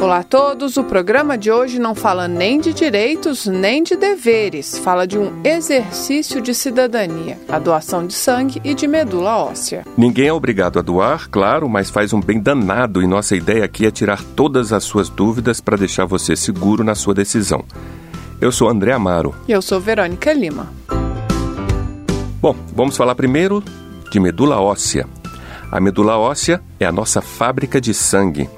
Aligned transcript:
Olá 0.00 0.20
a 0.20 0.22
todos. 0.22 0.78
O 0.78 0.84
programa 0.84 1.36
de 1.36 1.52
hoje 1.52 1.78
não 1.78 1.94
fala 1.94 2.26
nem 2.26 2.58
de 2.58 2.72
direitos 2.72 3.46
nem 3.46 3.82
de 3.82 3.96
deveres. 3.96 4.78
Fala 4.78 5.06
de 5.06 5.18
um 5.18 5.42
exercício 5.44 6.40
de 6.40 6.54
cidadania, 6.54 7.38
a 7.46 7.58
doação 7.58 8.06
de 8.06 8.14
sangue 8.14 8.62
e 8.64 8.72
de 8.72 8.88
medula 8.88 9.36
óssea. 9.36 9.84
Ninguém 9.98 10.28
é 10.28 10.32
obrigado 10.32 10.78
a 10.78 10.82
doar, 10.82 11.28
claro, 11.28 11.68
mas 11.68 11.90
faz 11.90 12.14
um 12.14 12.20
bem 12.20 12.40
danado 12.40 13.02
e 13.02 13.06
nossa 13.06 13.36
ideia 13.36 13.62
aqui 13.62 13.84
é 13.84 13.90
tirar 13.90 14.24
todas 14.34 14.72
as 14.72 14.84
suas 14.84 15.10
dúvidas 15.10 15.60
para 15.60 15.76
deixar 15.76 16.06
você 16.06 16.34
seguro 16.34 16.82
na 16.82 16.94
sua 16.94 17.12
decisão. 17.12 17.62
Eu 18.40 18.50
sou 18.50 18.70
André 18.70 18.92
Amaro. 18.92 19.34
E 19.46 19.52
eu 19.52 19.60
sou 19.60 19.78
Verônica 19.78 20.32
Lima. 20.32 20.72
Bom, 22.40 22.56
vamos 22.74 22.96
falar 22.96 23.14
primeiro 23.14 23.62
de 24.10 24.18
medula 24.18 24.62
óssea. 24.62 25.06
A 25.70 25.78
medula 25.78 26.16
óssea 26.16 26.62
é 26.80 26.86
a 26.86 26.90
nossa 26.90 27.20
fábrica 27.20 27.78
de 27.78 27.92
sangue. 27.92 28.48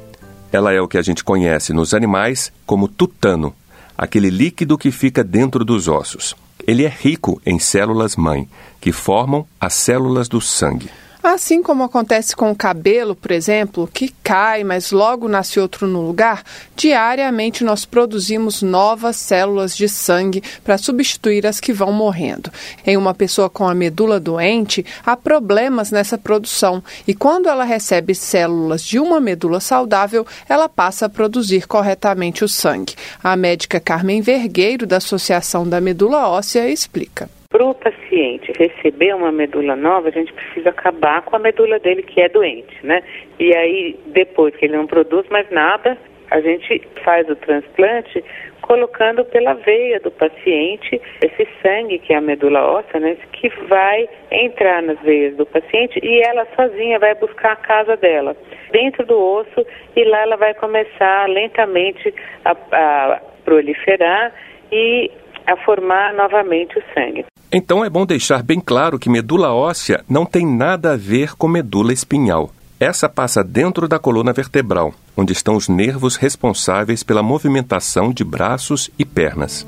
Ela 0.52 0.72
é 0.72 0.80
o 0.80 0.86
que 0.86 0.98
a 0.98 1.02
gente 1.02 1.24
conhece 1.24 1.72
nos 1.72 1.94
animais 1.94 2.52
como 2.66 2.86
tutano, 2.86 3.54
aquele 3.96 4.28
líquido 4.28 4.76
que 4.76 4.90
fica 4.90 5.24
dentro 5.24 5.64
dos 5.64 5.88
ossos. 5.88 6.36
Ele 6.66 6.84
é 6.84 6.88
rico 6.88 7.40
em 7.44 7.58
células-mãe, 7.58 8.46
que 8.78 8.92
formam 8.92 9.46
as 9.58 9.72
células 9.72 10.28
do 10.28 10.40
sangue. 10.40 10.90
Assim 11.22 11.62
como 11.62 11.84
acontece 11.84 12.34
com 12.34 12.50
o 12.50 12.56
cabelo, 12.56 13.14
por 13.14 13.30
exemplo, 13.30 13.86
que 13.86 14.12
cai, 14.24 14.64
mas 14.64 14.90
logo 14.90 15.28
nasce 15.28 15.60
outro 15.60 15.86
no 15.86 16.00
lugar, 16.00 16.42
diariamente 16.74 17.62
nós 17.62 17.84
produzimos 17.84 18.60
novas 18.60 19.18
células 19.18 19.76
de 19.76 19.88
sangue 19.88 20.42
para 20.64 20.76
substituir 20.76 21.46
as 21.46 21.60
que 21.60 21.72
vão 21.72 21.92
morrendo. 21.92 22.50
Em 22.84 22.96
uma 22.96 23.14
pessoa 23.14 23.48
com 23.48 23.68
a 23.68 23.74
medula 23.74 24.18
doente, 24.18 24.84
há 25.06 25.16
problemas 25.16 25.92
nessa 25.92 26.18
produção 26.18 26.82
e 27.06 27.14
quando 27.14 27.48
ela 27.48 27.62
recebe 27.62 28.16
células 28.16 28.82
de 28.82 28.98
uma 28.98 29.20
medula 29.20 29.60
saudável, 29.60 30.26
ela 30.48 30.68
passa 30.68 31.06
a 31.06 31.08
produzir 31.08 31.68
corretamente 31.68 32.44
o 32.44 32.48
sangue. 32.48 32.96
A 33.22 33.36
médica 33.36 33.78
Carmen 33.78 34.20
Vergueiro, 34.20 34.88
da 34.88 34.96
Associação 34.96 35.68
da 35.68 35.80
Medula 35.80 36.26
Óssea, 36.26 36.68
explica 36.68 37.30
para 37.52 37.64
o 37.66 37.74
paciente 37.74 38.50
receber 38.58 39.14
uma 39.14 39.30
medula 39.30 39.76
nova, 39.76 40.08
a 40.08 40.10
gente 40.10 40.32
precisa 40.32 40.70
acabar 40.70 41.20
com 41.22 41.36
a 41.36 41.38
medula 41.38 41.78
dele 41.78 42.02
que 42.02 42.20
é 42.20 42.28
doente, 42.28 42.74
né? 42.82 43.02
E 43.38 43.54
aí, 43.54 44.00
depois 44.06 44.56
que 44.56 44.64
ele 44.64 44.76
não 44.76 44.86
produz 44.86 45.28
mais 45.28 45.48
nada, 45.50 45.98
a 46.30 46.40
gente 46.40 46.80
faz 47.04 47.28
o 47.28 47.36
transplante 47.36 48.24
colocando 48.62 49.22
pela 49.26 49.52
veia 49.52 50.00
do 50.00 50.10
paciente 50.10 50.98
esse 51.22 51.46
sangue, 51.60 51.98
que 51.98 52.14
é 52.14 52.16
a 52.16 52.20
medula 52.22 52.62
óssea, 52.62 52.98
né, 52.98 53.18
que 53.32 53.50
vai 53.68 54.08
entrar 54.30 54.80
nas 54.82 54.98
veias 55.00 55.36
do 55.36 55.44
paciente 55.44 56.00
e 56.02 56.22
ela 56.22 56.46
sozinha 56.56 56.98
vai 56.98 57.14
buscar 57.16 57.52
a 57.52 57.56
casa 57.56 57.96
dela, 57.96 58.34
dentro 58.70 59.04
do 59.04 59.18
osso, 59.18 59.66
e 59.94 60.04
lá 60.04 60.22
ela 60.22 60.36
vai 60.36 60.54
começar 60.54 61.28
lentamente 61.28 62.14
a, 62.44 62.52
a 62.52 63.20
proliferar 63.44 64.32
e 64.70 65.10
a 65.46 65.56
formar 65.56 66.14
novamente 66.14 66.78
o 66.78 66.82
sangue. 66.94 67.26
Então 67.52 67.84
é 67.84 67.90
bom 67.90 68.06
deixar 68.06 68.42
bem 68.42 68.58
claro 68.58 68.98
que 68.98 69.10
medula 69.10 69.52
óssea 69.52 70.02
não 70.08 70.24
tem 70.24 70.46
nada 70.46 70.94
a 70.94 70.96
ver 70.96 71.34
com 71.36 71.46
medula 71.46 71.92
espinhal. 71.92 72.50
Essa 72.80 73.10
passa 73.10 73.44
dentro 73.44 73.86
da 73.86 73.98
coluna 73.98 74.32
vertebral, 74.32 74.94
onde 75.14 75.34
estão 75.34 75.54
os 75.54 75.68
nervos 75.68 76.16
responsáveis 76.16 77.02
pela 77.02 77.22
movimentação 77.22 78.10
de 78.10 78.24
braços 78.24 78.90
e 78.98 79.04
pernas. 79.04 79.66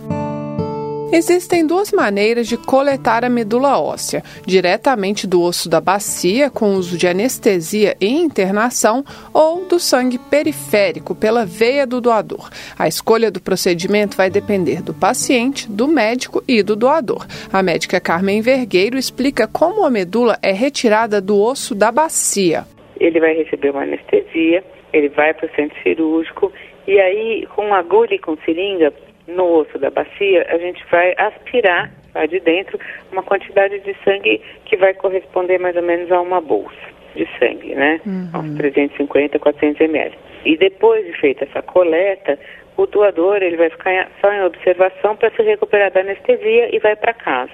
Existem 1.16 1.64
duas 1.64 1.92
maneiras 1.92 2.48
de 2.48 2.56
coletar 2.56 3.24
a 3.24 3.28
medula 3.28 3.80
óssea: 3.80 4.20
diretamente 4.44 5.28
do 5.28 5.40
osso 5.40 5.68
da 5.68 5.80
bacia, 5.80 6.50
com 6.50 6.74
uso 6.74 6.98
de 6.98 7.06
anestesia 7.06 7.94
e 8.00 8.08
internação, 8.08 9.04
ou 9.32 9.64
do 9.64 9.78
sangue 9.78 10.18
periférico, 10.18 11.14
pela 11.14 11.46
veia 11.46 11.86
do 11.86 12.00
doador. 12.00 12.50
A 12.76 12.88
escolha 12.88 13.30
do 13.30 13.40
procedimento 13.40 14.16
vai 14.16 14.28
depender 14.28 14.82
do 14.82 14.92
paciente, 14.92 15.70
do 15.70 15.86
médico 15.86 16.42
e 16.48 16.64
do 16.64 16.74
doador. 16.74 17.24
A 17.52 17.62
médica 17.62 18.00
Carmen 18.00 18.40
Vergueiro 18.40 18.98
explica 18.98 19.46
como 19.46 19.84
a 19.84 19.90
medula 19.90 20.36
é 20.42 20.50
retirada 20.50 21.20
do 21.20 21.40
osso 21.40 21.76
da 21.76 21.92
bacia. 21.92 22.64
Ele 22.98 23.20
vai 23.20 23.36
receber 23.36 23.70
uma 23.70 23.84
anestesia, 23.84 24.64
ele 24.92 25.10
vai 25.10 25.32
para 25.32 25.46
o 25.46 25.54
centro 25.54 25.80
cirúrgico 25.80 26.52
e 26.88 26.98
aí, 26.98 27.46
com 27.54 27.72
agulha 27.72 28.14
e 28.14 28.18
com 28.18 28.36
seringa, 28.44 28.92
no 29.26 29.60
osso 29.60 29.78
da 29.78 29.90
bacia, 29.90 30.46
a 30.48 30.58
gente 30.58 30.84
vai 30.90 31.14
aspirar 31.16 31.90
lá 32.14 32.26
de 32.26 32.40
dentro 32.40 32.78
uma 33.10 33.22
quantidade 33.22 33.80
de 33.80 33.94
sangue 34.04 34.40
que 34.64 34.76
vai 34.76 34.94
corresponder 34.94 35.58
mais 35.58 35.76
ou 35.76 35.82
menos 35.82 36.10
a 36.12 36.20
uma 36.20 36.40
bolsa 36.40 36.94
de 37.14 37.26
sangue, 37.38 37.74
né? 37.74 38.00
Uhum. 38.06 38.30
Uns 38.34 38.56
350, 38.56 39.38
400 39.38 39.80
ml. 39.80 40.14
E 40.44 40.56
depois 40.56 41.06
de 41.06 41.12
feita 41.12 41.44
essa 41.44 41.62
coleta, 41.62 42.38
o 42.76 42.86
doador 42.86 43.42
ele 43.42 43.56
vai 43.56 43.70
ficar 43.70 44.10
só 44.20 44.32
em 44.32 44.42
observação 44.42 45.16
para 45.16 45.30
se 45.30 45.42
recuperar 45.42 45.92
da 45.92 46.00
anestesia 46.00 46.74
e 46.74 46.78
vai 46.80 46.96
para 46.96 47.14
casa. 47.14 47.52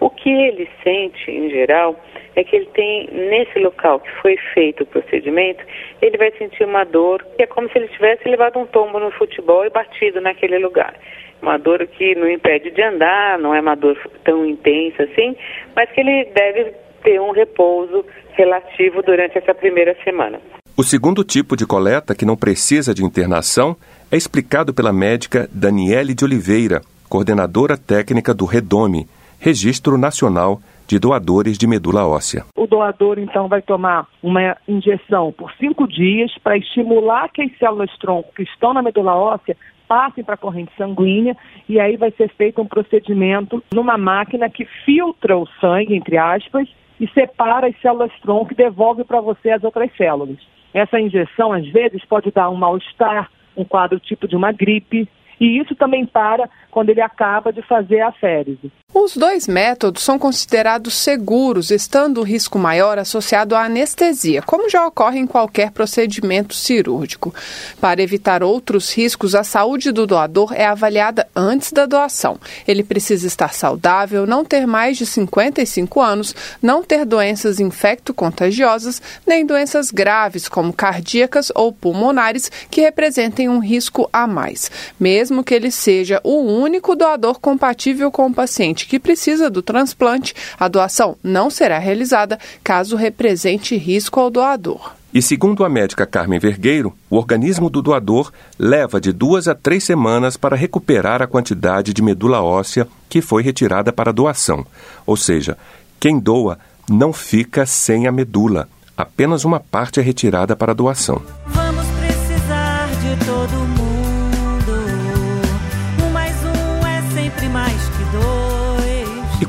O 0.00 0.10
que 0.10 0.30
ele 0.30 0.68
sente, 0.82 1.30
em 1.30 1.50
geral, 1.50 1.98
é 2.34 2.42
que 2.42 2.56
ele 2.56 2.66
tem, 2.66 3.08
nesse 3.12 3.58
local 3.58 4.00
que 4.00 4.10
foi 4.20 4.36
feito 4.54 4.82
o 4.82 4.86
procedimento, 4.86 5.64
ele 6.00 6.16
vai 6.16 6.32
sentir 6.32 6.64
uma 6.64 6.84
dor 6.84 7.24
que 7.36 7.42
é 7.42 7.46
como 7.46 7.68
se 7.70 7.78
ele 7.78 7.88
tivesse 7.88 8.28
levado 8.28 8.58
um 8.58 8.66
tombo 8.66 8.98
no 8.98 9.10
futebol 9.12 9.64
e 9.64 9.70
batido 9.70 10.20
naquele 10.20 10.58
lugar. 10.58 10.94
Uma 11.40 11.58
dor 11.58 11.86
que 11.86 12.14
não 12.14 12.28
impede 12.28 12.70
de 12.70 12.82
andar, 12.82 13.38
não 13.38 13.54
é 13.54 13.60
uma 13.60 13.74
dor 13.74 13.98
tão 14.24 14.46
intensa 14.46 15.02
assim, 15.04 15.36
mas 15.74 15.90
que 15.90 16.00
ele 16.00 16.24
deve 16.26 16.72
ter 17.02 17.20
um 17.20 17.32
repouso 17.32 18.04
relativo 18.32 19.02
durante 19.02 19.38
essa 19.38 19.54
primeira 19.54 19.96
semana. 20.04 20.40
O 20.76 20.82
segundo 20.82 21.22
tipo 21.22 21.56
de 21.56 21.66
coleta, 21.66 22.14
que 22.14 22.24
não 22.24 22.36
precisa 22.36 22.94
de 22.94 23.04
internação, 23.04 23.76
é 24.10 24.16
explicado 24.16 24.72
pela 24.72 24.92
médica 24.92 25.48
Daniele 25.52 26.14
de 26.14 26.24
Oliveira, 26.24 26.80
coordenadora 27.08 27.76
técnica 27.76 28.32
do 28.32 28.46
REDOME, 28.46 29.06
Registro 29.44 29.98
Nacional 29.98 30.60
de 30.86 31.00
doadores 31.00 31.58
de 31.58 31.66
medula 31.66 32.06
óssea. 32.06 32.44
O 32.56 32.64
doador, 32.64 33.18
então, 33.18 33.48
vai 33.48 33.60
tomar 33.60 34.06
uma 34.22 34.56
injeção 34.68 35.32
por 35.32 35.52
cinco 35.54 35.88
dias 35.88 36.30
para 36.44 36.56
estimular 36.56 37.28
que 37.28 37.42
as 37.42 37.58
células-tronco 37.58 38.32
que 38.36 38.44
estão 38.44 38.72
na 38.72 38.80
medula 38.80 39.16
óssea 39.16 39.56
passem 39.88 40.22
para 40.22 40.34
a 40.34 40.38
corrente 40.38 40.70
sanguínea 40.78 41.36
e 41.68 41.80
aí 41.80 41.96
vai 41.96 42.12
ser 42.12 42.30
feito 42.36 42.62
um 42.62 42.66
procedimento 42.68 43.60
numa 43.74 43.98
máquina 43.98 44.48
que 44.48 44.64
filtra 44.84 45.36
o 45.36 45.48
sangue, 45.60 45.96
entre 45.96 46.16
aspas, 46.16 46.68
e 47.00 47.08
separa 47.08 47.66
as 47.66 47.80
células-tronco 47.80 48.52
e 48.52 48.56
devolve 48.56 49.02
para 49.02 49.20
você 49.20 49.50
as 49.50 49.64
outras 49.64 49.90
células. 49.96 50.38
Essa 50.72 51.00
injeção, 51.00 51.52
às 51.52 51.66
vezes, 51.66 52.04
pode 52.04 52.30
dar 52.30 52.48
um 52.48 52.54
mal-estar, 52.54 53.28
um 53.56 53.64
quadro 53.64 53.98
tipo 53.98 54.28
de 54.28 54.36
uma 54.36 54.52
gripe, 54.52 55.08
e 55.42 55.58
isso 55.58 55.74
também 55.74 56.06
para 56.06 56.48
quando 56.70 56.90
ele 56.90 57.00
acaba 57.00 57.52
de 57.52 57.62
fazer 57.62 58.00
a 58.00 58.12
férise. 58.12 58.70
Os 58.94 59.16
dois 59.16 59.48
métodos 59.48 60.02
são 60.02 60.18
considerados 60.18 60.92
seguros, 60.92 61.70
estando 61.70 62.20
o 62.20 62.22
risco 62.22 62.58
maior 62.58 62.98
associado 62.98 63.56
à 63.56 63.64
anestesia, 63.64 64.42
como 64.42 64.68
já 64.68 64.86
ocorre 64.86 65.18
em 65.18 65.26
qualquer 65.26 65.70
procedimento 65.70 66.54
cirúrgico. 66.54 67.34
Para 67.80 68.02
evitar 68.02 68.42
outros 68.42 68.92
riscos, 68.94 69.34
a 69.34 69.42
saúde 69.42 69.92
do 69.92 70.06
doador 70.06 70.52
é 70.52 70.66
avaliada 70.66 71.26
antes 71.34 71.72
da 71.72 71.86
doação. 71.86 72.38
Ele 72.68 72.84
precisa 72.84 73.26
estar 73.26 73.54
saudável, 73.54 74.26
não 74.26 74.44
ter 74.44 74.66
mais 74.66 74.98
de 74.98 75.06
55 75.06 75.98
anos, 75.98 76.34
não 76.60 76.82
ter 76.82 77.06
doenças 77.06 77.60
infecto-contagiosas, 77.60 79.00
nem 79.26 79.46
doenças 79.46 79.90
graves, 79.90 80.48
como 80.48 80.70
cardíacas 80.70 81.50
ou 81.54 81.72
pulmonares, 81.72 82.52
que 82.70 82.82
representem 82.82 83.48
um 83.48 83.58
risco 83.58 84.06
a 84.12 84.26
mais, 84.26 84.70
mesmo 85.00 85.42
que 85.42 85.54
ele 85.54 85.70
seja 85.70 86.20
o 86.22 86.42
único 86.42 86.94
doador 86.94 87.40
compatível 87.40 88.10
com 88.10 88.26
o 88.26 88.34
paciente 88.34 88.81
paciente 88.82 88.86
que 88.86 88.98
precisa 88.98 89.50
do 89.50 89.62
transplante, 89.62 90.34
a 90.58 90.68
doação 90.68 91.16
não 91.22 91.50
será 91.50 91.78
realizada 91.78 92.38
caso 92.62 92.96
represente 92.96 93.76
risco 93.76 94.20
ao 94.20 94.30
doador. 94.30 94.92
E 95.14 95.20
segundo 95.20 95.62
a 95.64 95.68
médica 95.68 96.06
Carmen 96.06 96.38
Vergueiro, 96.38 96.94
o 97.10 97.16
organismo 97.16 97.68
do 97.68 97.82
doador 97.82 98.32
leva 98.58 99.00
de 99.00 99.12
duas 99.12 99.46
a 99.46 99.54
três 99.54 99.84
semanas 99.84 100.38
para 100.38 100.56
recuperar 100.56 101.20
a 101.20 101.26
quantidade 101.26 101.92
de 101.92 102.02
medula 102.02 102.40
óssea 102.42 102.88
que 103.10 103.20
foi 103.20 103.42
retirada 103.42 103.92
para 103.92 104.12
doação. 104.12 104.64
Ou 105.04 105.16
seja, 105.16 105.56
quem 106.00 106.18
doa 106.18 106.58
não 106.88 107.12
fica 107.12 107.66
sem 107.66 108.06
a 108.06 108.12
medula, 108.12 108.68
apenas 108.96 109.44
uma 109.44 109.60
parte 109.60 110.00
é 110.00 110.02
retirada 110.02 110.56
para 110.56 110.74
doação. 110.74 111.20
Vamos 111.46 111.86
precisar 112.00 112.88
de 112.88 113.26
todo 113.26 113.52
mundo. 113.52 113.81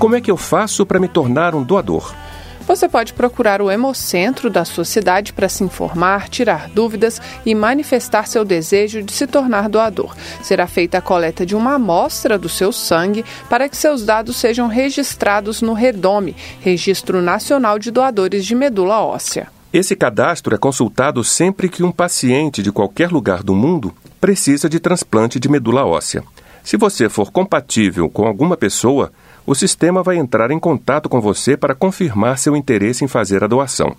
Como 0.03 0.17
é 0.17 0.19
que 0.19 0.29
eu 0.29 0.35
faço 0.35 0.85
para 0.85 0.99
me 0.99 1.07
tornar 1.07 1.55
um 1.55 1.63
doador? 1.63 2.13
Você 2.67 2.89
pode 2.89 3.13
procurar 3.13 3.61
o 3.61 3.71
Hemocentro 3.71 4.49
da 4.49 4.65
sua 4.65 4.83
cidade 4.83 5.31
para 5.31 5.47
se 5.47 5.63
informar, 5.63 6.27
tirar 6.27 6.67
dúvidas 6.67 7.21
e 7.45 7.55
manifestar 7.55 8.27
seu 8.27 8.43
desejo 8.43 9.01
de 9.01 9.13
se 9.13 9.25
tornar 9.25 9.69
doador. 9.69 10.13
Será 10.41 10.67
feita 10.67 10.97
a 10.97 11.01
coleta 11.01 11.45
de 11.45 11.55
uma 11.55 11.75
amostra 11.75 12.37
do 12.37 12.49
seu 12.49 12.73
sangue 12.73 13.23
para 13.49 13.69
que 13.69 13.77
seus 13.77 14.03
dados 14.03 14.35
sejam 14.35 14.67
registrados 14.67 15.61
no 15.61 15.71
REDOME, 15.71 16.35
Registro 16.59 17.21
Nacional 17.21 17.79
de 17.79 17.89
Doadores 17.89 18.45
de 18.45 18.55
Medula 18.55 18.99
Óssea. 18.99 19.47
Esse 19.71 19.95
cadastro 19.95 20.53
é 20.53 20.57
consultado 20.57 21.23
sempre 21.23 21.69
que 21.69 21.81
um 21.81 21.93
paciente 21.93 22.61
de 22.61 22.73
qualquer 22.73 23.09
lugar 23.09 23.41
do 23.41 23.55
mundo 23.55 23.95
precisa 24.19 24.67
de 24.67 24.81
transplante 24.81 25.39
de 25.39 25.47
medula 25.47 25.85
óssea. 25.85 26.25
Se 26.61 26.75
você 26.75 27.07
for 27.07 27.31
compatível 27.31 28.09
com 28.09 28.25
alguma 28.25 28.57
pessoa, 28.57 29.13
o 29.45 29.53
sistema 29.53 30.01
vai 30.01 30.17
entrar 30.17 30.51
em 30.51 30.59
contato 30.59 31.09
com 31.09 31.19
você 31.19 31.57
para 31.57 31.75
confirmar 31.75 32.37
seu 32.37 32.55
interesse 32.55 33.03
em 33.03 33.07
fazer 33.07 33.43
a 33.43 33.47
doação. 33.47 33.95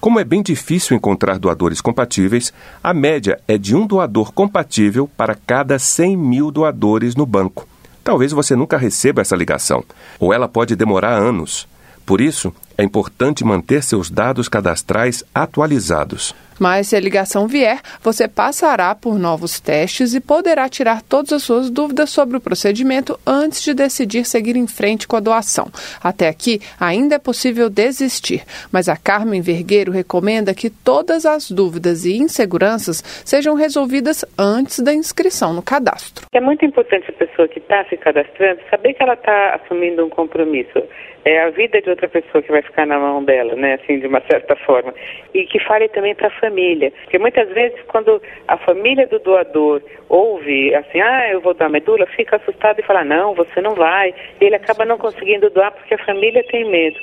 Como 0.00 0.20
é 0.20 0.24
bem 0.24 0.42
difícil 0.42 0.96
encontrar 0.96 1.38
doadores 1.38 1.80
compatíveis, 1.80 2.52
a 2.82 2.92
média 2.92 3.40
é 3.48 3.56
de 3.56 3.74
um 3.74 3.86
doador 3.86 4.32
compatível 4.32 5.08
para 5.16 5.34
cada 5.34 5.78
100 5.78 6.16
mil 6.16 6.50
doadores 6.50 7.16
no 7.16 7.26
banco. 7.26 7.66
Talvez 8.04 8.32
você 8.32 8.54
nunca 8.54 8.76
receba 8.76 9.22
essa 9.22 9.34
ligação, 9.34 9.82
ou 10.20 10.32
ela 10.32 10.46
pode 10.46 10.76
demorar 10.76 11.14
anos. 11.14 11.66
Por 12.04 12.20
isso, 12.20 12.52
é 12.76 12.84
importante 12.84 13.44
manter 13.44 13.82
seus 13.82 14.10
dados 14.10 14.46
cadastrais 14.48 15.24
atualizados. 15.34 16.34
Mas 16.58 16.88
se 16.88 16.96
a 16.96 17.00
ligação 17.00 17.46
vier, 17.46 17.80
você 18.02 18.28
passará 18.28 18.94
por 18.94 19.18
novos 19.18 19.60
testes 19.60 20.14
e 20.14 20.20
poderá 20.20 20.68
tirar 20.68 21.02
todas 21.02 21.32
as 21.32 21.42
suas 21.42 21.70
dúvidas 21.70 22.10
sobre 22.10 22.36
o 22.36 22.40
procedimento 22.40 23.18
antes 23.26 23.62
de 23.62 23.74
decidir 23.74 24.24
seguir 24.24 24.56
em 24.56 24.66
frente 24.66 25.06
com 25.06 25.16
a 25.16 25.20
doação. 25.20 25.66
Até 26.02 26.28
aqui, 26.28 26.60
ainda 26.80 27.16
é 27.16 27.18
possível 27.18 27.68
desistir, 27.68 28.42
mas 28.72 28.88
a 28.88 28.96
Carmen 28.96 29.40
Vergueiro 29.40 29.92
recomenda 29.92 30.54
que 30.54 30.70
todas 30.70 31.26
as 31.26 31.50
dúvidas 31.50 32.04
e 32.04 32.16
inseguranças 32.16 33.02
sejam 33.24 33.54
resolvidas 33.54 34.24
antes 34.38 34.80
da 34.80 34.92
inscrição 34.92 35.52
no 35.52 35.62
cadastro. 35.62 36.26
É 36.32 36.40
muito 36.40 36.64
importante 36.64 37.10
a 37.10 37.12
pessoa 37.12 37.48
que 37.48 37.58
está 37.58 37.84
se 37.84 37.96
cadastrando 37.96 38.60
saber 38.70 38.94
que 38.94 39.02
ela 39.02 39.14
está 39.14 39.54
assumindo 39.54 40.04
um 40.04 40.10
compromisso. 40.10 40.82
É 41.24 41.42
a 41.42 41.50
vida 41.50 41.80
de 41.80 41.88
outra 41.88 42.08
pessoa 42.08 42.42
que 42.42 42.52
vai 42.52 42.60
ficar 42.60 42.86
na 42.86 42.98
mão 42.98 43.24
dela, 43.24 43.54
né, 43.54 43.74
assim, 43.74 43.98
de 43.98 44.06
uma 44.06 44.20
certa 44.30 44.54
forma. 44.56 44.92
E 45.32 45.46
que 45.46 45.58
fale 45.60 45.88
também 45.88 46.14
para 46.14 46.28
a 46.28 46.40
família. 46.44 46.92
Porque 47.04 47.18
muitas 47.18 47.48
vezes, 47.48 47.78
quando 47.88 48.20
a 48.46 48.56
família 48.58 49.06
do 49.06 49.18
doador 49.18 49.82
ouve 50.08 50.74
assim, 50.74 51.00
ah, 51.00 51.30
eu 51.32 51.40
vou 51.40 51.54
dar 51.54 51.70
medula, 51.70 52.06
fica 52.06 52.36
assustado 52.36 52.78
e 52.78 52.82
fala, 52.82 53.04
não, 53.04 53.34
você 53.34 53.60
não 53.60 53.74
vai. 53.74 54.14
E 54.40 54.44
ele 54.44 54.56
acaba 54.56 54.84
não 54.84 54.98
conseguindo 54.98 55.48
doar 55.50 55.72
porque 55.72 55.94
a 55.94 56.04
família 56.04 56.44
tem 56.50 56.70
medo. 56.70 56.98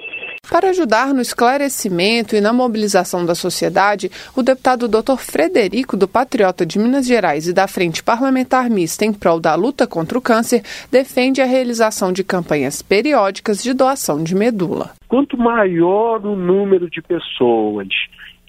Para 0.49 0.69
ajudar 0.69 1.13
no 1.13 1.21
esclarecimento 1.21 2.35
e 2.35 2.41
na 2.41 2.51
mobilização 2.51 3.25
da 3.25 3.35
sociedade, 3.35 4.11
o 4.35 4.43
deputado 4.43 4.88
Dr. 4.88 5.17
Frederico, 5.17 5.95
do 5.95 6.07
Patriota 6.07 6.65
de 6.65 6.77
Minas 6.77 7.07
Gerais 7.07 7.47
e 7.47 7.53
da 7.53 7.67
Frente 7.67 8.03
Parlamentar 8.03 8.69
Mista 8.69 9.05
em 9.05 9.13
prol 9.13 9.39
da 9.39 9.55
luta 9.55 9.87
contra 9.87 10.17
o 10.17 10.21
câncer, 10.21 10.61
defende 10.91 11.41
a 11.41 11.45
realização 11.45 12.11
de 12.11 12.23
campanhas 12.23 12.81
periódicas 12.81 13.63
de 13.63 13.73
doação 13.73 14.23
de 14.23 14.35
medula. 14.35 14.91
Quanto 15.07 15.37
maior 15.37 16.25
o 16.25 16.35
número 16.35 16.89
de 16.89 17.01
pessoas 17.01 17.87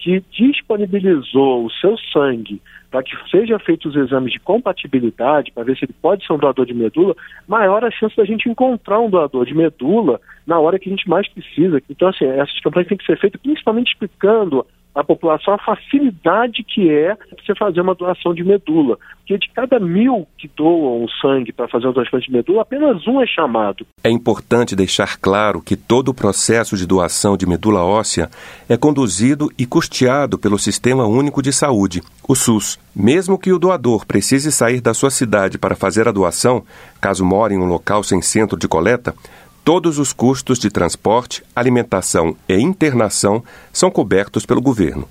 que 0.03 0.21
disponibilizou 0.31 1.65
o 1.65 1.71
seu 1.71 1.97
sangue 2.11 2.61
para 2.91 3.01
que 3.01 3.15
seja 3.31 3.57
feitos 3.57 3.95
os 3.95 4.03
exames 4.03 4.33
de 4.33 4.39
compatibilidade 4.39 5.51
para 5.53 5.63
ver 5.63 5.77
se 5.77 5.85
ele 5.85 5.95
pode 6.01 6.27
ser 6.27 6.33
um 6.33 6.37
doador 6.37 6.65
de 6.65 6.73
medula, 6.73 7.15
maior 7.47 7.85
a 7.85 7.89
chance 7.89 8.15
da 8.15 8.25
gente 8.25 8.49
encontrar 8.49 8.99
um 8.99 9.09
doador 9.09 9.45
de 9.45 9.55
medula 9.55 10.19
na 10.45 10.59
hora 10.59 10.77
que 10.77 10.89
a 10.89 10.91
gente 10.91 11.09
mais 11.09 11.27
precisa. 11.29 11.81
Então, 11.89 12.09
assim, 12.09 12.25
essas 12.25 12.59
campanhas 12.59 12.89
têm 12.89 12.97
que 12.97 13.05
ser 13.05 13.17
feitas 13.17 13.41
principalmente 13.41 13.93
explicando 13.93 14.65
à 14.93 15.03
população 15.03 15.53
a 15.53 15.57
facilidade 15.57 16.63
que 16.63 16.89
é 16.89 17.15
você 17.41 17.55
fazer 17.55 17.81
uma 17.81 17.95
doação 17.95 18.33
de 18.33 18.43
medula. 18.43 18.97
Porque 19.19 19.37
de 19.37 19.49
cada 19.53 19.79
mil 19.79 20.27
que 20.37 20.49
doam 20.53 21.03
o 21.03 21.09
sangue 21.21 21.53
para 21.53 21.67
fazer 21.67 21.87
uma 21.87 21.93
transplante 21.93 22.27
de 22.27 22.33
medula, 22.33 22.61
apenas 22.61 23.07
um 23.07 23.21
é 23.21 23.25
chamado. 23.25 23.85
É 24.03 24.09
importante 24.09 24.75
deixar 24.75 25.17
claro 25.17 25.61
que 25.61 25.77
todo 25.77 26.09
o 26.09 26.13
processo 26.13 26.75
de 26.75 26.85
doação 26.85 27.37
de 27.37 27.45
medula 27.45 27.83
óssea 27.83 28.29
é 28.67 28.75
conduzido 28.75 29.49
e 29.57 29.65
custeado 29.65 30.37
pelo 30.37 30.59
Sistema 30.59 31.05
Único 31.05 31.41
de 31.41 31.53
Saúde, 31.53 32.01
o 32.27 32.35
SUS. 32.35 32.77
Mesmo 32.93 33.39
que 33.39 33.51
o 33.51 33.57
doador 33.57 34.05
precise 34.05 34.51
sair 34.51 34.81
da 34.81 34.93
sua 34.93 35.09
cidade 35.09 35.57
para 35.57 35.75
fazer 35.75 36.07
a 36.07 36.11
doação, 36.11 36.63
caso 37.01 37.25
more 37.25 37.53
em 37.53 37.57
um 37.57 37.65
local 37.65 38.03
sem 38.03 38.21
centro 38.21 38.59
de 38.59 38.67
coleta, 38.67 39.15
Todos 39.63 39.97
os 39.97 40.11
custos 40.11 40.59
de 40.59 40.69
transporte, 40.69 41.41
alimentação 41.55 42.35
e 42.49 42.55
internação 42.55 43.41
são 43.71 43.89
cobertos 43.89 44.45
pelo 44.45 44.61
governo. 44.61 45.07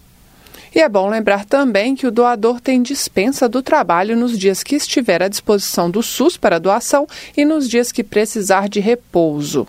E 0.75 0.79
é 0.79 0.89
bom 0.89 1.09
lembrar 1.09 1.47
também 1.47 1.95
que 1.95 2.07
o 2.07 2.11
doador 2.11 2.61
tem 2.61 2.83
dispensa 2.83 3.49
do 3.49 3.63
trabalho 3.63 4.15
nos 4.15 4.39
dias 4.39 4.63
que 4.63 4.77
estiver 4.77 5.23
à 5.23 5.29
disposição 5.29 5.91
do 5.91 6.03
SUS 6.03 6.37
para 6.37 6.61
doação 6.61 7.07
e 7.35 7.47
nos 7.47 7.69
dias 7.69 7.91
que 7.91 8.05
precisar 8.05 8.69
de 8.69 8.79
repouso. 8.79 9.67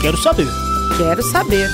Quero 0.00 0.16
saber. 0.16 0.46
Quero 0.96 1.22
saber. 1.22 1.68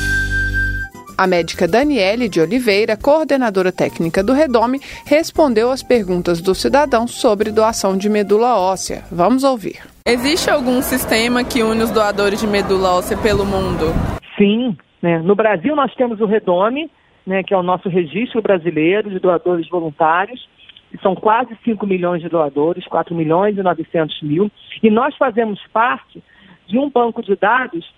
A 1.16 1.26
médica 1.26 1.66
Daniele 1.68 2.28
de 2.28 2.40
Oliveira, 2.40 2.96
coordenadora 2.96 3.72
técnica 3.72 4.22
do 4.22 4.34
Redome, 4.34 4.80
respondeu 5.06 5.70
às 5.70 5.82
perguntas 5.82 6.40
do 6.42 6.54
cidadão 6.54 7.06
sobre 7.06 7.50
doação 7.50 7.96
de 7.96 8.08
medula 8.08 8.58
óssea. 8.58 9.04
Vamos 9.10 9.44
ouvir. 9.44 9.91
Existe 10.04 10.50
algum 10.50 10.82
sistema 10.82 11.44
que 11.44 11.62
une 11.62 11.80
os 11.80 11.92
doadores 11.92 12.40
de 12.40 12.46
medula 12.46 12.96
óssea 12.96 13.16
pelo 13.16 13.46
mundo? 13.46 13.94
Sim. 14.36 14.76
Né? 15.00 15.20
No 15.20 15.36
Brasil 15.36 15.76
nós 15.76 15.94
temos 15.94 16.20
o 16.20 16.26
Redome, 16.26 16.90
né, 17.24 17.44
que 17.44 17.54
é 17.54 17.56
o 17.56 17.62
nosso 17.62 17.88
registro 17.88 18.42
brasileiro 18.42 19.08
de 19.10 19.20
doadores 19.20 19.68
voluntários. 19.68 20.48
São 21.00 21.14
quase 21.14 21.56
5 21.64 21.86
milhões 21.86 22.20
de 22.20 22.28
doadores, 22.28 22.84
4 22.86 23.14
milhões 23.14 23.56
e 23.56 23.62
900 23.62 24.22
mil. 24.22 24.50
E 24.82 24.90
nós 24.90 25.16
fazemos 25.16 25.60
parte 25.72 26.20
de 26.66 26.78
um 26.78 26.90
banco 26.90 27.22
de 27.22 27.36
dados 27.36 27.88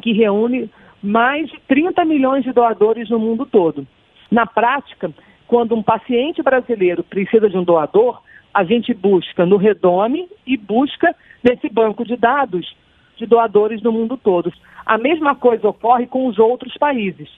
que 0.00 0.14
reúne 0.14 0.70
mais 1.02 1.46
de 1.50 1.60
30 1.68 2.06
milhões 2.06 2.42
de 2.42 2.52
doadores 2.52 3.10
no 3.10 3.18
mundo 3.18 3.44
todo. 3.44 3.86
Na 4.30 4.46
prática, 4.46 5.10
quando 5.46 5.74
um 5.74 5.82
paciente 5.82 6.42
brasileiro 6.42 7.02
precisa 7.02 7.50
de 7.50 7.56
um 7.58 7.64
doador, 7.64 8.22
a 8.52 8.64
gente 8.64 8.92
busca 8.94 9.46
no 9.46 9.56
Redome 9.56 10.28
e 10.46 10.56
busca 10.56 11.14
nesse 11.42 11.68
banco 11.68 12.04
de 12.04 12.16
dados 12.16 12.74
de 13.16 13.26
doadores 13.26 13.82
no 13.82 13.92
mundo 13.92 14.16
todo. 14.16 14.52
A 14.86 14.96
mesma 14.96 15.34
coisa 15.34 15.68
ocorre 15.68 16.06
com 16.06 16.26
os 16.26 16.38
outros 16.38 16.76
países. 16.78 17.28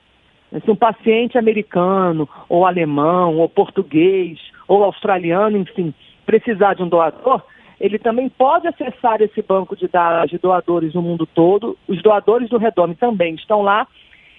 Se 0.65 0.71
um 0.71 0.77
paciente 0.77 1.39
americano, 1.39 2.29
ou 2.49 2.67
alemão, 2.67 3.37
ou 3.39 3.49
português, 3.49 4.39
ou 4.67 4.85
australiano, 4.85 5.57
enfim, 5.57 5.95
precisar 6.27 6.75
de 6.75 6.83
um 6.83 6.89
doador, 6.89 7.43
ele 7.81 7.99
também 7.99 8.29
pode 8.29 8.69
acessar 8.69 9.23
esse 9.23 9.41
banco 9.43 9.75
de 9.75 9.89
dados 9.89 10.31
de 10.31 10.39
doadores 10.39 10.93
no 10.93 11.01
mundo 11.01 11.27
todo. 11.27 11.79
Os 11.89 12.03
doadores 12.03 12.49
do 12.51 12.59
Redome 12.59 12.95
também 12.95 13.35
estão 13.35 13.63
lá. 13.63 13.87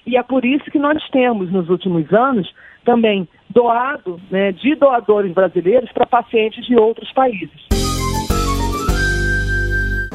E 0.06 0.18
é 0.18 0.24
por 0.24 0.44
isso 0.44 0.66
que 0.72 0.80
nós 0.80 1.02
temos, 1.10 1.52
nos 1.52 1.70
últimos 1.70 2.12
anos, 2.12 2.52
também 2.84 3.28
doado 3.50 4.20
né, 4.30 4.52
de 4.52 4.76
doadores 4.76 5.34
brasileiros 5.34 5.92
para 5.92 6.06
pacientes 6.06 6.66
de 6.66 6.76
outros 6.76 7.12
países. 7.14 7.72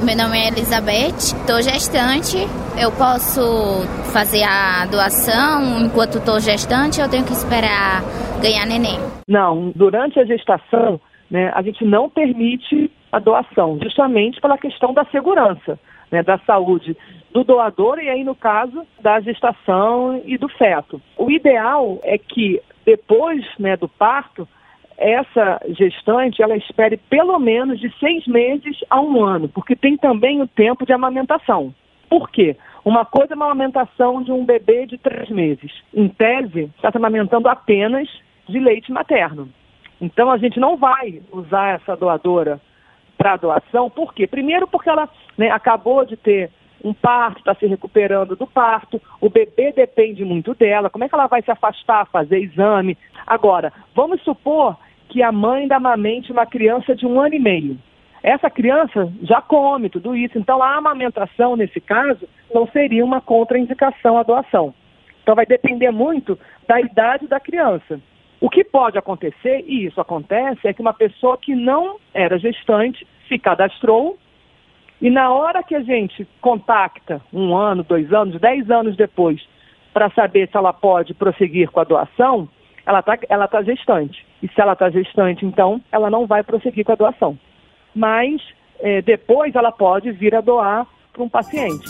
Meu 0.04 0.16
nome 0.16 0.38
é 0.38 0.48
Elizabeth, 0.48 1.34
estou 1.34 1.60
gestante. 1.62 2.36
Eu 2.80 2.92
posso 2.92 3.82
fazer 4.12 4.44
a 4.44 4.86
doação 4.86 5.80
enquanto 5.84 6.18
estou 6.18 6.38
gestante 6.38 7.00
ou 7.00 7.08
tenho 7.08 7.24
que 7.24 7.32
esperar 7.32 8.02
ganhar 8.40 8.66
neném? 8.66 8.98
Não, 9.26 9.72
durante 9.74 10.20
a 10.20 10.24
gestação, 10.24 11.00
né, 11.30 11.50
a 11.54 11.62
gente 11.62 11.84
não 11.84 12.08
permite 12.08 12.90
a 13.10 13.18
doação, 13.18 13.78
justamente 13.82 14.40
pela 14.40 14.58
questão 14.58 14.92
da 14.92 15.04
segurança, 15.06 15.78
né, 16.10 16.22
da 16.22 16.38
saúde 16.38 16.96
do 17.32 17.44
doador 17.44 17.98
e 17.98 18.08
aí, 18.08 18.24
no 18.24 18.34
caso, 18.34 18.86
da 19.00 19.20
gestação 19.20 20.22
e 20.24 20.38
do 20.38 20.48
feto. 20.48 21.00
O 21.16 21.30
ideal 21.30 21.98
é 22.02 22.16
que 22.16 22.60
depois 22.84 23.44
né, 23.58 23.76
do 23.76 23.88
parto, 23.88 24.48
essa 24.96 25.60
gestante 25.70 26.42
ela 26.42 26.56
espere 26.56 26.96
pelo 26.96 27.38
menos 27.38 27.78
de 27.78 27.92
seis 27.98 28.26
meses 28.26 28.78
a 28.88 29.00
um 29.00 29.22
ano, 29.22 29.48
porque 29.48 29.76
tem 29.76 29.96
também 29.96 30.40
o 30.40 30.46
tempo 30.46 30.86
de 30.86 30.92
amamentação. 30.92 31.74
Por 32.08 32.30
quê? 32.30 32.56
Uma 32.84 33.04
coisa 33.04 33.34
é 33.34 33.36
uma 33.36 33.46
amamentação 33.46 34.22
de 34.22 34.30
um 34.30 34.44
bebê 34.44 34.86
de 34.86 34.96
três 34.96 35.28
meses. 35.28 35.72
Em 35.92 36.08
tese, 36.08 36.70
está 36.76 36.90
se 36.90 36.96
amamentando 36.96 37.48
apenas 37.48 38.08
de 38.48 38.58
leite 38.60 38.92
materno. 38.92 39.48
Então 40.00 40.30
a 40.30 40.38
gente 40.38 40.60
não 40.60 40.76
vai 40.76 41.20
usar 41.32 41.74
essa 41.74 41.96
doadora 41.96 42.60
para 43.16 43.36
doação, 43.36 43.90
por 43.90 44.14
quê? 44.14 44.26
Primeiro 44.26 44.66
porque 44.66 44.88
ela 44.88 45.08
né, 45.36 45.50
acabou 45.50 46.04
de 46.04 46.16
ter 46.16 46.50
um 46.84 46.92
parto, 46.92 47.38
está 47.38 47.54
se 47.54 47.66
recuperando 47.66 48.36
do 48.36 48.46
parto, 48.46 49.00
o 49.20 49.28
bebê 49.28 49.72
depende 49.72 50.24
muito 50.24 50.54
dela, 50.54 50.90
como 50.90 51.04
é 51.04 51.08
que 51.08 51.14
ela 51.14 51.26
vai 51.26 51.42
se 51.42 51.50
afastar, 51.50 52.06
fazer 52.06 52.38
exame? 52.38 52.96
Agora, 53.26 53.72
vamos 53.94 54.22
supor 54.22 54.76
que 55.08 55.22
a 55.22 55.32
mãe 55.32 55.66
da 55.66 55.76
amamente 55.76 56.32
uma 56.32 56.46
criança 56.46 56.94
de 56.94 57.06
um 57.06 57.20
ano 57.20 57.34
e 57.34 57.38
meio. 57.38 57.78
essa 58.22 58.50
criança 58.50 59.12
já 59.22 59.40
come 59.40 59.88
tudo 59.88 60.16
isso. 60.16 60.36
Então, 60.36 60.60
a 60.60 60.76
amamentação, 60.76 61.54
nesse 61.54 61.80
caso, 61.80 62.28
não 62.52 62.66
seria 62.66 63.04
uma 63.04 63.20
contraindicação 63.20 64.18
à 64.18 64.24
doação. 64.24 64.74
Então, 65.22 65.34
vai 65.34 65.46
depender 65.46 65.92
muito 65.92 66.36
da 66.66 66.80
idade 66.80 67.28
da 67.28 67.38
criança. 67.38 68.00
O 68.40 68.50
que 68.50 68.62
pode 68.62 68.98
acontecer, 68.98 69.64
e 69.66 69.86
isso 69.86 70.00
acontece, 70.00 70.68
é 70.68 70.72
que 70.72 70.80
uma 70.80 70.92
pessoa 70.92 71.38
que 71.38 71.54
não 71.54 71.96
era 72.12 72.38
gestante 72.38 73.06
se 73.28 73.38
cadastrou 73.38 74.18
e 75.00 75.10
na 75.10 75.30
hora 75.30 75.62
que 75.62 75.74
a 75.74 75.82
gente 75.82 76.26
contacta, 76.40 77.20
um 77.32 77.54
ano, 77.54 77.82
dois 77.82 78.12
anos, 78.12 78.40
dez 78.40 78.70
anos 78.70 78.96
depois, 78.96 79.46
para 79.92 80.10
saber 80.10 80.48
se 80.48 80.56
ela 80.56 80.72
pode 80.72 81.12
prosseguir 81.14 81.70
com 81.70 81.80
a 81.80 81.84
doação, 81.84 82.48
ela 82.84 83.00
está 83.00 83.18
ela 83.28 83.48
tá 83.48 83.62
gestante. 83.62 84.24
E 84.42 84.48
se 84.48 84.60
ela 84.60 84.72
está 84.72 84.88
gestante, 84.90 85.44
então, 85.44 85.80
ela 85.92 86.08
não 86.08 86.26
vai 86.26 86.42
prosseguir 86.42 86.84
com 86.84 86.92
a 86.92 86.96
doação. 86.96 87.38
Mas 87.94 88.40
é, 88.80 89.02
depois 89.02 89.54
ela 89.54 89.72
pode 89.72 90.10
vir 90.12 90.34
a 90.34 90.40
doar 90.40 90.86
para 91.12 91.22
um 91.22 91.28
paciente. 91.28 91.88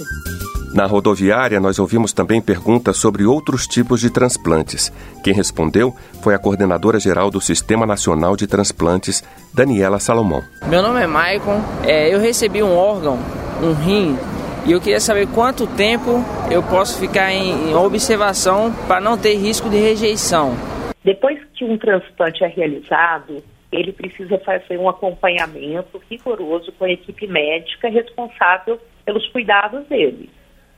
Na 0.74 0.86
rodoviária, 0.86 1.58
nós 1.60 1.78
ouvimos 1.78 2.12
também 2.12 2.40
perguntas 2.40 2.96
sobre 2.98 3.24
outros 3.24 3.66
tipos 3.66 4.00
de 4.00 4.10
transplantes. 4.10 4.92
Quem 5.22 5.32
respondeu 5.32 5.94
foi 6.22 6.34
a 6.34 6.38
coordenadora 6.38 7.00
geral 7.00 7.30
do 7.30 7.40
Sistema 7.40 7.86
Nacional 7.86 8.36
de 8.36 8.46
Transplantes, 8.46 9.22
Daniela 9.54 9.98
Salomão. 9.98 10.42
Meu 10.68 10.82
nome 10.82 11.02
é 11.02 11.06
Maicon, 11.06 11.62
é, 11.84 12.12
eu 12.14 12.20
recebi 12.20 12.62
um 12.62 12.76
órgão, 12.76 13.18
um 13.62 13.72
rim, 13.72 14.18
e 14.66 14.72
eu 14.72 14.80
queria 14.80 15.00
saber 15.00 15.28
quanto 15.28 15.66
tempo 15.66 16.22
eu 16.50 16.62
posso 16.62 16.98
ficar 16.98 17.32
em, 17.32 17.70
em 17.70 17.74
observação 17.74 18.72
para 18.86 19.00
não 19.00 19.16
ter 19.16 19.34
risco 19.36 19.70
de 19.70 19.76
rejeição. 19.76 20.56
Depois 21.04 21.38
que 21.54 21.64
um 21.64 21.78
transplante 21.78 22.42
é 22.42 22.48
realizado, 22.48 23.42
ele 23.70 23.92
precisa 23.92 24.38
fazer 24.38 24.78
um 24.78 24.88
acompanhamento 24.88 26.00
rigoroso 26.10 26.72
com 26.72 26.84
a 26.84 26.90
equipe 26.90 27.26
médica 27.26 27.88
responsável 27.88 28.78
pelos 29.04 29.26
cuidados 29.28 29.86
dele. 29.86 30.28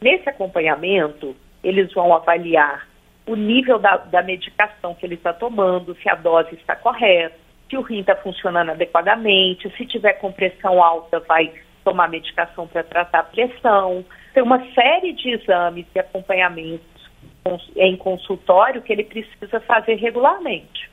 Nesse 0.01 0.29
acompanhamento, 0.29 1.35
eles 1.63 1.93
vão 1.93 2.15
avaliar 2.15 2.87
o 3.27 3.35
nível 3.35 3.79
da, 3.79 3.97
da 3.97 4.23
medicação 4.23 4.95
que 4.95 5.05
ele 5.05 5.17
está 5.17 5.33
tomando, 5.33 5.95
se 5.97 6.09
a 6.09 6.15
dose 6.15 6.55
está 6.55 6.75
correta, 6.75 7.37
se 7.69 7.77
o 7.77 7.83
rim 7.83 8.01
está 8.01 8.17
funcionando 8.17 8.71
adequadamente, 8.71 9.71
se 9.77 9.87
tiver 9.87 10.15
com 10.15 10.33
pressão 10.33 10.83
alta, 10.83 11.21
vai 11.21 11.53
tomar 11.85 12.09
medicação 12.09 12.67
para 12.67 12.83
tratar 12.83 13.21
a 13.21 13.25
pressão. 13.25 14.05
Tem 14.33 14.43
uma 14.43 14.65
série 14.73 15.13
de 15.13 15.31
exames 15.31 15.87
e 15.95 15.99
acompanhamentos 15.99 16.81
em 17.77 17.97
consultório 17.97 18.83
que 18.83 18.93
ele 18.93 19.05
precisa 19.05 19.61
fazer 19.61 19.95
regularmente. 19.97 20.91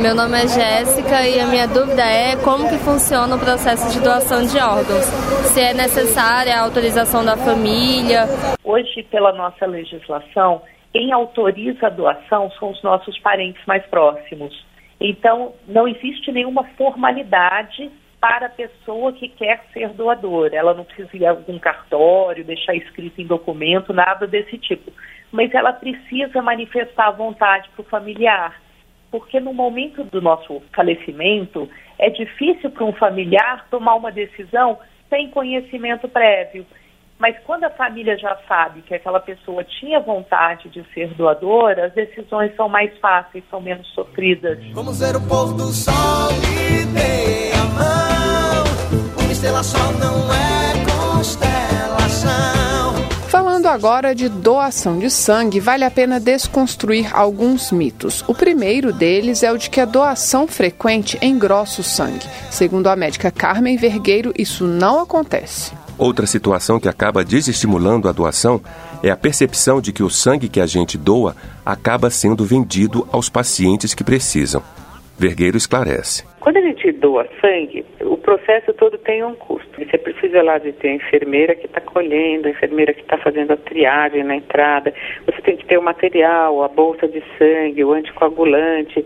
Meu 0.00 0.14
nome 0.14 0.36
é 0.36 0.46
Jéssica 0.46 1.26
e 1.26 1.40
a 1.40 1.46
minha 1.46 1.66
dúvida 1.66 2.04
é 2.04 2.36
como 2.44 2.68
que 2.68 2.76
funciona 2.76 3.34
o 3.34 3.40
processo 3.40 3.90
de 3.90 4.04
doação 4.04 4.44
de 4.44 4.58
órgãos. 4.58 5.08
Se 5.48 5.60
é 5.60 5.72
necessária 5.72 6.54
a 6.54 6.60
autorização 6.60 7.24
da 7.24 7.34
família. 7.34 8.28
Hoje, 8.62 9.02
pela 9.04 9.32
nossa 9.32 9.64
legislação, 9.64 10.60
quem 10.92 11.12
autoriza 11.12 11.86
a 11.86 11.90
doação 11.90 12.50
são 12.58 12.70
os 12.72 12.82
nossos 12.82 13.18
parentes 13.20 13.64
mais 13.64 13.84
próximos. 13.86 14.52
Então, 15.00 15.54
não 15.66 15.88
existe 15.88 16.30
nenhuma 16.30 16.64
formalidade 16.76 17.90
para 18.20 18.46
a 18.46 18.50
pessoa 18.50 19.14
que 19.14 19.28
quer 19.30 19.64
ser 19.72 19.88
doadora. 19.94 20.54
Ela 20.54 20.74
não 20.74 20.84
precisa 20.84 21.16
ir 21.16 21.24
a 21.24 21.30
algum 21.30 21.58
cartório, 21.58 22.44
deixar 22.44 22.74
escrito 22.74 23.18
em 23.20 23.26
documento, 23.26 23.94
nada 23.94 24.26
desse 24.26 24.58
tipo. 24.58 24.92
Mas 25.32 25.54
ela 25.54 25.72
precisa 25.72 26.42
manifestar 26.42 27.08
a 27.08 27.12
vontade 27.12 27.70
para 27.74 27.82
o 27.82 27.88
familiar 27.88 28.65
porque 29.10 29.40
no 29.40 29.52
momento 29.52 30.04
do 30.04 30.20
nosso 30.20 30.62
falecimento 30.74 31.68
é 31.98 32.10
difícil 32.10 32.70
para 32.70 32.84
um 32.84 32.92
familiar 32.92 33.66
tomar 33.70 33.94
uma 33.94 34.12
decisão 34.12 34.78
sem 35.08 35.30
conhecimento 35.30 36.08
prévio. 36.08 36.66
Mas 37.18 37.34
quando 37.44 37.64
a 37.64 37.70
família 37.70 38.18
já 38.18 38.36
sabe 38.46 38.82
que 38.82 38.94
aquela 38.94 39.20
pessoa 39.20 39.64
tinha 39.64 39.98
vontade 40.00 40.68
de 40.68 40.84
ser 40.92 41.08
doadora, 41.14 41.86
as 41.86 41.94
decisões 41.94 42.54
são 42.54 42.68
mais 42.68 42.96
fáceis, 42.98 43.42
são 43.48 43.60
menos 43.60 43.86
sofridas. 43.94 44.58
Vamos 44.74 45.00
ver 45.00 45.16
o 45.16 45.20
pôr 45.26 45.54
do 45.54 45.72
sol 45.72 46.30
e 46.42 46.84
dê 46.92 47.52
a 47.54 47.64
mão. 47.64 48.64
Uma 49.22 49.32
estrela 49.32 49.62
só 49.62 49.92
não 49.92 50.30
é 50.30 51.16
constelação. 51.16 52.65
Falando 53.66 53.84
agora 53.84 54.14
de 54.14 54.28
doação 54.28 54.96
de 54.96 55.10
sangue, 55.10 55.58
vale 55.58 55.82
a 55.82 55.90
pena 55.90 56.20
desconstruir 56.20 57.10
alguns 57.12 57.72
mitos. 57.72 58.22
O 58.28 58.32
primeiro 58.32 58.92
deles 58.92 59.42
é 59.42 59.50
o 59.50 59.58
de 59.58 59.68
que 59.68 59.80
a 59.80 59.84
doação 59.84 60.46
frequente 60.46 61.18
engrossa 61.20 61.80
o 61.80 61.84
sangue. 61.84 62.24
Segundo 62.48 62.86
a 62.86 62.94
médica 62.94 63.28
Carmen 63.28 63.76
Vergueiro, 63.76 64.32
isso 64.38 64.64
não 64.68 65.00
acontece. 65.00 65.72
Outra 65.98 66.28
situação 66.28 66.78
que 66.78 66.88
acaba 66.88 67.24
desestimulando 67.24 68.08
a 68.08 68.12
doação 68.12 68.60
é 69.02 69.10
a 69.10 69.16
percepção 69.16 69.80
de 69.80 69.92
que 69.92 70.04
o 70.04 70.08
sangue 70.08 70.48
que 70.48 70.60
a 70.60 70.66
gente 70.66 70.96
doa 70.96 71.34
acaba 71.64 72.08
sendo 72.08 72.44
vendido 72.44 73.04
aos 73.10 73.28
pacientes 73.28 73.94
que 73.94 74.04
precisam. 74.04 74.62
Vergueiro 75.18 75.56
esclarece. 75.56 76.22
Quando 76.46 76.58
a 76.58 76.60
gente 76.60 76.92
doa 76.92 77.26
sangue, 77.40 77.84
o 78.02 78.16
processo 78.16 78.72
todo 78.74 78.96
tem 78.98 79.20
um 79.24 79.34
custo. 79.34 79.84
Você 79.84 79.98
precisa 79.98 80.44
lá 80.44 80.58
de 80.58 80.70
ter 80.74 80.90
a 80.90 80.94
enfermeira 80.94 81.56
que 81.56 81.66
está 81.66 81.80
colhendo, 81.80 82.46
a 82.46 82.52
enfermeira 82.52 82.94
que 82.94 83.00
está 83.00 83.18
fazendo 83.18 83.52
a 83.52 83.56
triagem 83.56 84.22
na 84.22 84.36
entrada. 84.36 84.94
Você 85.26 85.42
tem 85.42 85.56
que 85.56 85.66
ter 85.66 85.76
o 85.76 85.82
material, 85.82 86.62
a 86.62 86.68
bolsa 86.68 87.08
de 87.08 87.20
sangue, 87.36 87.82
o 87.82 87.92
anticoagulante. 87.92 89.04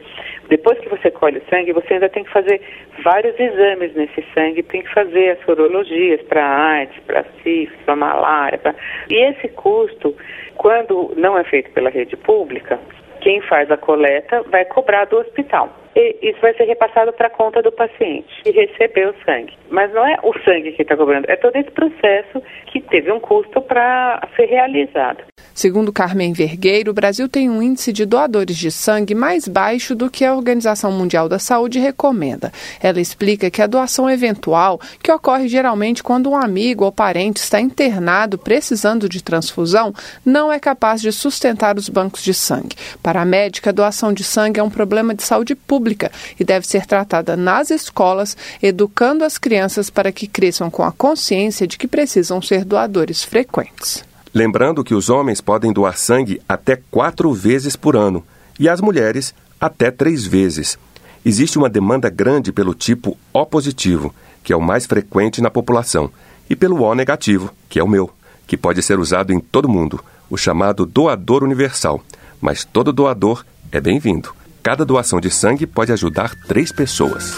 Depois 0.51 0.79
que 0.81 0.91
você 0.91 1.11
colhe 1.11 1.39
o 1.39 1.49
sangue, 1.49 1.73
você 1.73 1.95
ainda 1.95 2.11
tem 2.11 2.25
que 2.25 2.31
fazer 2.31 2.61
vários 3.03 3.41
exames 3.41 3.95
nesse 3.95 4.23
sangue. 4.35 4.63
Tem 4.63 4.83
que 4.83 4.93
fazer 4.93 5.31
as 5.31 5.41
sorologias 5.47 6.21
para 6.21 6.45
AIDS, 6.45 6.99
para 7.07 7.25
sífilis, 7.43 7.85
para 7.87 7.97
malária. 7.97 8.59
Pra... 8.59 8.75
E 9.09 9.15
esse 9.15 9.49
custo, 9.49 10.15
quando 10.59 11.15
não 11.17 11.39
é 11.39 11.45
feito 11.45 11.71
pela 11.71 11.89
rede 11.89 12.19
pública, 12.19 12.79
quem 13.23 13.41
faz 13.41 13.71
a 13.71 13.79
coleta 13.79 14.43
vai 14.43 14.67
cobrar 14.67 15.07
do 15.07 15.17
hospital. 15.17 15.80
E 15.97 16.17
isso 16.23 16.41
vai 16.41 16.55
ser 16.55 16.65
repassado 16.65 17.13
para 17.13 17.27
a 17.27 17.31
conta 17.31 17.63
do 17.63 17.73
paciente 17.73 18.43
que 18.43 18.51
recebeu 18.51 19.11
o 19.11 19.25
sangue. 19.25 19.57
Mas 19.71 19.93
não 19.93 20.07
é 20.07 20.17
o 20.23 20.33
sangue 20.41 20.73
que 20.73 20.83
está 20.83 20.97
cobrando, 20.97 21.31
é 21.31 21.37
todo 21.37 21.57
esse 21.57 21.71
processo 21.71 22.43
que 22.67 22.81
teve 22.81 23.11
um 23.11 23.21
custo 23.21 23.61
para 23.63 24.21
ser 24.37 24.47
realizado. 24.47 25.25
Segundo 25.61 25.93
Carmen 25.93 26.33
Vergueiro, 26.33 26.91
o 26.91 26.95
Brasil 26.95 27.29
tem 27.29 27.51
um 27.51 27.63
índice 27.63 27.93
de 27.93 28.07
doadores 28.07 28.57
de 28.57 28.71
sangue 28.71 29.15
mais 29.15 29.47
baixo 29.47 29.95
do 29.95 30.09
que 30.09 30.25
a 30.25 30.35
Organização 30.35 30.91
Mundial 30.91 31.29
da 31.29 31.39
Saúde 31.39 31.79
recomenda. 31.79 32.51
Ela 32.81 32.99
explica 32.99 33.51
que 33.51 33.61
a 33.61 33.67
doação 33.67 34.09
eventual, 34.09 34.81
que 35.03 35.13
ocorre 35.13 35.49
geralmente 35.49 36.03
quando 36.03 36.31
um 36.31 36.35
amigo 36.35 36.87
ou 36.87 36.91
parente 36.91 37.43
está 37.43 37.61
internado 37.61 38.39
precisando 38.39 39.07
de 39.07 39.23
transfusão, 39.23 39.93
não 40.25 40.51
é 40.51 40.59
capaz 40.59 41.03
de 41.03 41.13
sustentar 41.13 41.77
os 41.77 41.91
bancos 41.91 42.23
de 42.23 42.33
sangue. 42.33 42.75
Para 43.03 43.21
a 43.21 43.27
médica, 43.27 43.69
a 43.69 43.75
doação 43.75 44.15
de 44.15 44.25
sangue 44.25 44.61
é 44.61 44.63
um 44.63 44.71
problema 44.71 45.15
de 45.15 45.23
saúde 45.23 45.55
pública 45.55 46.11
e 46.39 46.43
deve 46.43 46.67
ser 46.67 46.87
tratada 46.87 47.37
nas 47.37 47.71
escolas, 47.71 48.35
educando 48.63 49.27
as 49.27 49.37
crianças 49.37 49.91
para 49.91 50.11
que 50.11 50.27
cresçam 50.27 50.71
com 50.71 50.83
a 50.83 50.91
consciência 50.91 51.67
de 51.67 51.77
que 51.77 51.87
precisam 51.87 52.41
ser 52.41 52.65
doadores 52.65 53.23
frequentes. 53.23 54.09
Lembrando 54.33 54.85
que 54.85 54.95
os 54.95 55.11
homens 55.11 55.41
podem 55.41 55.73
doar 55.73 55.97
sangue 55.97 56.41
até 56.49 56.81
quatro 56.91 57.33
vezes 57.33 57.75
por 57.75 57.97
ano 57.97 58.25
e 58.59 58.69
as 58.69 58.81
mulheres 58.81 59.35
até 59.61 59.91
três 59.91 60.25
vezes. 60.25 60.79
Existe 61.25 61.59
uma 61.59 61.69
demanda 61.69 62.09
grande 62.09 62.53
pelo 62.53 62.73
tipo 62.73 63.19
O 63.33 63.45
positivo, 63.45 64.15
que 64.43 64.53
é 64.53 64.57
o 64.57 64.61
mais 64.61 64.87
frequente 64.87 65.43
na 65.43 65.51
população, 65.51 66.11
e 66.49 66.55
pelo 66.55 66.83
O 66.83 66.95
negativo, 66.95 67.51
que 67.69 67.79
é 67.79 67.85
o 67.85 67.89
meu, 67.89 68.11
que 68.47 68.57
pode 68.57 68.83
ser 68.83 68.99
usado 68.99 69.33
em 69.33 69.41
todo 69.41 69.69
mundo, 69.69 70.03
o 70.31 70.37
chamado 70.37 70.87
doador 70.87 71.43
universal. 71.43 72.03
Mas 72.41 72.65
todo 72.65 72.93
doador 72.93 73.45
é 73.73 73.81
bem-vindo. 73.81 74.33
Cada 74.63 74.85
doação 74.85 75.21
de 75.21 75.31
sangue 75.31 75.67
pode 75.67 75.93
ajudar 75.93 76.35
três 76.47 76.71
pessoas. 76.71 77.35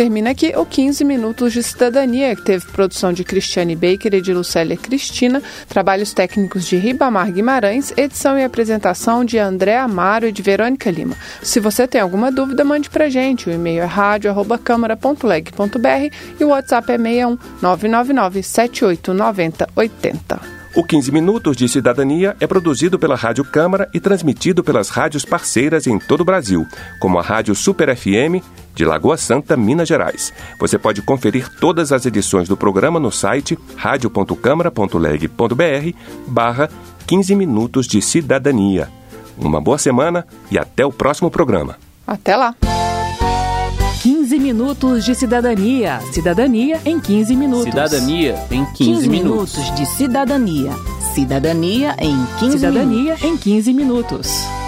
Termina 0.00 0.30
aqui 0.30 0.54
o 0.56 0.64
15 0.64 1.04
Minutos 1.04 1.52
de 1.52 1.62
Cidadania, 1.62 2.34
que 2.34 2.40
teve 2.40 2.64
produção 2.68 3.12
de 3.12 3.22
Cristiane 3.22 3.76
Baker 3.76 4.14
e 4.14 4.22
de 4.22 4.32
Lucélia 4.32 4.74
Cristina, 4.74 5.42
trabalhos 5.68 6.14
técnicos 6.14 6.66
de 6.66 6.76
Ribamar 6.76 7.30
Guimarães, 7.30 7.92
edição 7.94 8.38
e 8.38 8.42
apresentação 8.42 9.26
de 9.26 9.38
André 9.38 9.76
Amaro 9.76 10.26
e 10.26 10.32
de 10.32 10.40
Verônica 10.40 10.90
Lima. 10.90 11.14
Se 11.42 11.60
você 11.60 11.86
tem 11.86 12.00
alguma 12.00 12.32
dúvida, 12.32 12.64
mande 12.64 12.88
pra 12.88 13.10
gente. 13.10 13.50
O 13.50 13.52
e-mail 13.52 13.82
é 13.82 13.84
rádio.câmara.leg.br 13.84 16.16
e 16.40 16.44
o 16.44 16.48
WhatsApp 16.48 16.92
é 16.92 16.96
61 16.96 17.36
999 17.60 18.42
7890 18.42 19.68
80. 19.76 20.40
O 20.74 20.82
15 20.82 21.12
Minutos 21.12 21.54
de 21.56 21.68
Cidadania 21.68 22.34
é 22.40 22.46
produzido 22.46 22.98
pela 22.98 23.16
Rádio 23.16 23.44
Câmara 23.44 23.86
e 23.92 24.00
transmitido 24.00 24.64
pelas 24.64 24.88
rádios 24.88 25.26
parceiras 25.26 25.86
em 25.86 25.98
todo 25.98 26.22
o 26.22 26.24
Brasil, 26.24 26.66
como 26.98 27.18
a 27.18 27.22
Rádio 27.22 27.54
Super 27.54 27.94
FM 27.94 28.42
de 28.80 28.84
Lagoa 28.86 29.18
Santa, 29.18 29.58
Minas 29.58 29.86
Gerais. 29.86 30.32
Você 30.58 30.78
pode 30.78 31.02
conferir 31.02 31.50
todas 31.60 31.92
as 31.92 32.06
edições 32.06 32.48
do 32.48 32.56
programa 32.56 32.98
no 32.98 33.12
site 33.12 33.58
radio.câmara.leg.br 33.76 35.94
barra 36.26 36.70
15 37.06 37.34
Minutos 37.34 37.86
de 37.86 38.00
Cidadania. 38.00 38.88
Uma 39.36 39.60
boa 39.60 39.76
semana 39.76 40.26
e 40.50 40.58
até 40.58 40.86
o 40.86 40.90
próximo 40.90 41.30
programa. 41.30 41.76
Até 42.06 42.34
lá! 42.34 42.54
minutos 44.40 45.04
de 45.04 45.14
cidadania. 45.14 46.00
Cidadania 46.12 46.80
em 46.84 46.98
15 46.98 47.36
minutos. 47.36 47.64
Cidadania 47.64 48.34
em 48.50 48.64
15, 48.64 48.76
15 48.76 49.08
minutos. 49.08 49.58
minutos 49.58 49.74
de 49.74 49.86
cidadania. 49.86 50.72
Cidadania 51.14 51.94
em 51.98 52.16
15 52.38 52.58
Cidadania 52.58 53.16
em 53.22 53.36
15 53.36 53.74
minutos. 53.74 54.59